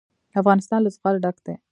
[0.41, 1.55] افغانستان له زغال ډک دی.